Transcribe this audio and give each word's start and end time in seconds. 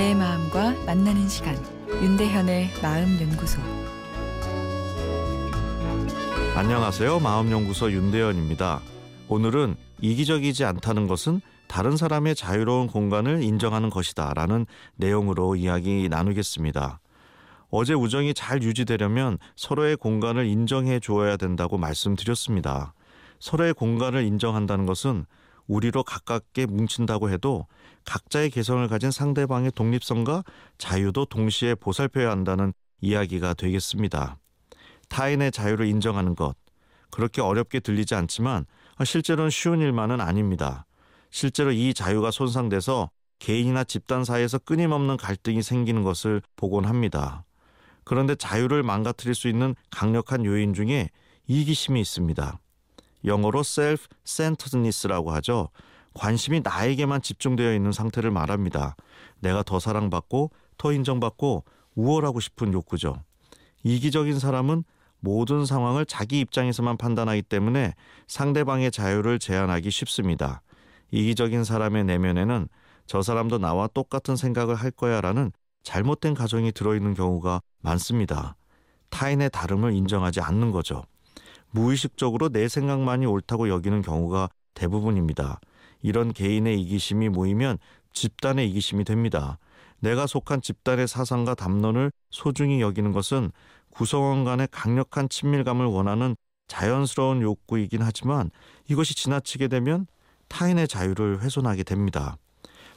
내 0.00 0.14
마음과 0.14 0.86
만나는 0.86 1.28
시간 1.28 1.54
윤대현의 2.02 2.70
마음 2.82 3.20
연구소 3.20 3.60
안녕하세요. 6.54 7.20
마음 7.20 7.50
연구소 7.50 7.92
윤대현입니다. 7.92 8.80
오늘은 9.28 9.76
이기적이지 10.00 10.64
않다는 10.64 11.06
것은 11.06 11.42
다른 11.68 11.98
사람의 11.98 12.34
자유로운 12.34 12.86
공간을 12.86 13.42
인정하는 13.42 13.90
것이다 13.90 14.32
라는 14.32 14.64
내용으로 14.96 15.54
이야기 15.54 16.08
나누겠습니다. 16.08 16.98
어제 17.68 17.92
우정이 17.92 18.32
잘 18.32 18.62
유지되려면 18.62 19.36
서로의 19.54 19.98
공간을 19.98 20.46
인정해 20.46 20.98
주어야 20.98 21.36
된다고 21.36 21.76
말씀드렸습니다. 21.76 22.94
서로의 23.38 23.74
공간을 23.74 24.24
인정한다는 24.24 24.86
것은 24.86 25.26
우리로 25.70 26.02
가깝게 26.02 26.66
뭉친다고 26.66 27.30
해도 27.30 27.66
각자의 28.04 28.50
개성을 28.50 28.86
가진 28.88 29.12
상대방의 29.12 29.70
독립성과 29.72 30.42
자유도 30.78 31.26
동시에 31.26 31.76
보살펴야 31.76 32.28
한다는 32.28 32.72
이야기가 33.00 33.54
되겠습니다. 33.54 34.36
타인의 35.08 35.52
자유를 35.52 35.86
인정하는 35.86 36.34
것. 36.34 36.56
그렇게 37.10 37.40
어렵게 37.40 37.78
들리지 37.80 38.16
않지만 38.16 38.66
실제로는 39.04 39.50
쉬운 39.50 39.80
일만은 39.80 40.20
아닙니다. 40.20 40.86
실제로 41.30 41.70
이 41.70 41.94
자유가 41.94 42.32
손상돼서 42.32 43.10
개인이나 43.38 43.84
집단 43.84 44.24
사이에서 44.24 44.58
끊임없는 44.58 45.16
갈등이 45.18 45.62
생기는 45.62 46.02
것을 46.02 46.42
보곤 46.56 46.84
합니다. 46.84 47.44
그런데 48.02 48.34
자유를 48.34 48.82
망가뜨릴 48.82 49.36
수 49.36 49.46
있는 49.46 49.76
강력한 49.90 50.44
요인 50.44 50.74
중에 50.74 51.10
이기심이 51.46 52.00
있습니다. 52.00 52.58
영어로 53.24 53.60
self-centeredness라고 53.60 55.30
하죠. 55.32 55.68
관심이 56.14 56.60
나에게만 56.60 57.22
집중되어 57.22 57.74
있는 57.74 57.92
상태를 57.92 58.30
말합니다. 58.30 58.96
내가 59.40 59.62
더 59.62 59.78
사랑받고 59.78 60.50
더 60.76 60.92
인정받고 60.92 61.64
우월하고 61.94 62.40
싶은 62.40 62.72
욕구죠. 62.72 63.22
이기적인 63.82 64.38
사람은 64.38 64.84
모든 65.20 65.66
상황을 65.66 66.06
자기 66.06 66.40
입장에서만 66.40 66.96
판단하기 66.96 67.42
때문에 67.42 67.94
상대방의 68.26 68.90
자유를 68.90 69.38
제한하기 69.38 69.90
쉽습니다. 69.90 70.62
이기적인 71.10 71.64
사람의 71.64 72.04
내면에는 72.04 72.68
저 73.06 73.22
사람도 73.22 73.58
나와 73.58 73.86
똑같은 73.88 74.36
생각을 74.36 74.74
할 74.74 74.90
거야 74.90 75.20
라는 75.20 75.52
잘못된 75.82 76.34
가정이 76.34 76.72
들어있는 76.72 77.14
경우가 77.14 77.60
많습니다. 77.80 78.56
타인의 79.10 79.50
다름을 79.50 79.92
인정하지 79.92 80.40
않는 80.40 80.70
거죠. 80.70 81.04
무의식적으로 81.70 82.48
내 82.48 82.68
생각만이 82.68 83.26
옳다고 83.26 83.68
여기는 83.68 84.02
경우가 84.02 84.48
대부분입니다. 84.74 85.60
이런 86.02 86.32
개인의 86.32 86.80
이기심이 86.80 87.28
모이면 87.28 87.78
집단의 88.12 88.68
이기심이 88.70 89.04
됩니다. 89.04 89.58
내가 90.00 90.26
속한 90.26 90.62
집단의 90.62 91.06
사상과 91.06 91.54
담론을 91.54 92.10
소중히 92.30 92.80
여기는 92.80 93.12
것은 93.12 93.52
구성원 93.90 94.44
간의 94.44 94.68
강력한 94.70 95.28
친밀감을 95.28 95.86
원하는 95.86 96.36
자연스러운 96.68 97.42
욕구이긴 97.42 98.00
하지만 98.02 98.50
이것이 98.88 99.14
지나치게 99.14 99.68
되면 99.68 100.06
타인의 100.48 100.88
자유를 100.88 101.40
훼손하게 101.40 101.82
됩니다. 101.82 102.36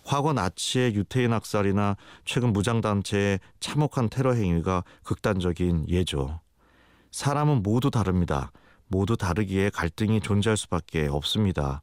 과거 0.06 0.34
나치의 0.34 0.96
유태인 0.96 1.34
학살이나 1.34 1.96
최근 2.26 2.54
무장단체의 2.54 3.40
참혹한 3.60 4.10
테러 4.10 4.34
행위가 4.34 4.84
극단적인 5.04 5.88
예죠. 5.90 6.42
사람은 7.12 7.64
모두 7.64 7.90
다릅니다. 7.90 8.52
모두 8.94 9.18
다르기에 9.18 9.72
갈등이 9.72 10.22
존재할 10.22 10.56
수밖에 10.56 11.08
없습니다. 11.08 11.82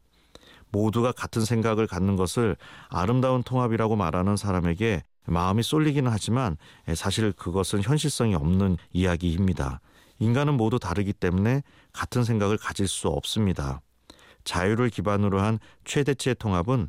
모두가 0.69 1.11
같은 1.11 1.43
생각을 1.43 1.85
갖는 1.85 2.15
것을 2.15 2.55
아름다운 2.87 3.43
통합이라고 3.43 3.97
말하는 3.97 4.37
사람에게 4.37 5.03
마음이 5.25 5.61
쏠리기는 5.61 6.09
하지만 6.09 6.55
사실 6.95 7.33
그것은 7.33 7.83
현실성이 7.83 8.33
없는 8.33 8.77
이야기입니다. 8.93 9.81
인간은 10.19 10.55
모두 10.55 10.79
다르기 10.79 11.11
때문에 11.11 11.63
같은 11.91 12.23
생각을 12.23 12.57
가질 12.57 12.87
수 12.87 13.09
없습니다. 13.09 13.81
자유를 14.45 14.89
기반으로 14.89 15.41
한 15.41 15.59
최대치의 15.83 16.35
통합은 16.39 16.87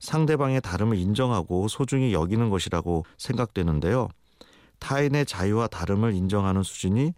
상대방의 0.00 0.60
다름을 0.60 0.98
인정하고 0.98 1.68
소중히 1.68 2.12
여기는 2.12 2.50
것이라고 2.50 3.06
생각되는데요. 3.16 4.08
타인의 4.80 5.24
자유와 5.24 5.68
다름을 5.68 6.12
인정하는 6.12 6.62
수준이 6.62 7.14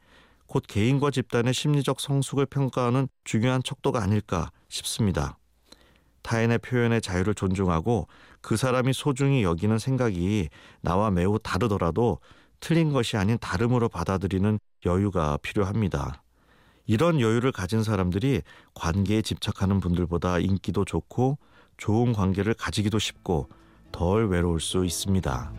곧 0.55 0.63
개인과 0.69 1.11
집단의 1.11 1.53
심리적 1.53 1.99
성숙을 1.99 2.47
평가하는 2.47 3.09
중요한 3.25 3.61
척도가 3.61 4.01
아닐까 4.01 4.53
싶습니다. 4.69 5.37
타인의 6.23 6.59
표현의 6.59 7.01
자유를 7.01 7.35
존중하고 7.35 8.07
그 8.41 8.57
사람이 8.57 8.93
소중히 8.93 9.43
여기는 9.43 9.77
생각이 9.81 10.49
나와 10.81 11.11
매우 11.11 11.41
다르더라도 11.41 12.21
틀린 12.61 12.93
것이 12.93 13.17
아닌 13.17 13.37
다름으로 13.39 13.89
받아들이는 13.89 14.61
여유가 14.87 15.39
필요합니다. 15.43 16.23
이런 16.87 17.21
여유를 17.21 17.51
가진 17.51 17.83
사람들이 17.83 18.43
관계에 18.75 19.23
집착하는 19.23 19.81
분들보다 19.81 20.39
인기도 20.39 20.85
좋고 20.85 21.37
좋은 21.79 22.13
관계를 22.13 22.55
가지기도 22.55 23.01
쉽고 23.01 23.49
덜 23.91 24.29
외로울 24.29 24.61
수 24.61 24.85
있습니다. 24.85 25.53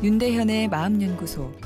윤대현의 0.00 0.68
마음연구소 0.68 1.65